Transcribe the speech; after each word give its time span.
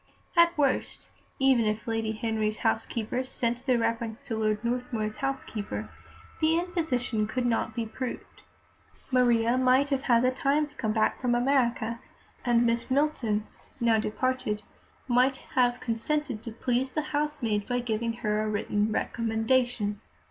At 0.35 0.57
worst, 0.57 1.09
even 1.37 1.65
if 1.65 1.85
Lady 1.87 2.13
Henry's 2.13 2.57
housekeeper 2.65 3.21
sent 3.21 3.63
the 3.67 3.77
reference 3.77 4.19
to 4.21 4.35
Lord 4.35 4.63
Northmuir's 4.63 5.17
housekeeper, 5.17 5.89
the 6.39 6.57
imposition 6.57 7.27
could 7.27 7.45
not 7.45 7.75
be 7.75 7.85
proved. 7.85 8.41
Maria 9.11 9.59
might 9.59 9.89
have 9.89 10.01
had 10.01 10.35
time 10.35 10.65
to 10.65 10.73
come 10.73 10.91
back 10.91 11.21
from 11.21 11.35
America, 11.35 11.99
and 12.43 12.65
Miss 12.65 12.89
Milton, 12.89 13.45
now 13.79 13.99
departed, 13.99 14.63
might 15.07 15.37
have 15.53 15.79
consented 15.79 16.41
to 16.41 16.51
please 16.51 16.93
the 16.93 17.03
housemaid 17.13 17.67
by 17.67 17.77
giving 17.77 18.11
her 18.13 18.41
a 18.41 18.49
written 18.49 18.91
recommendation. 18.91 20.01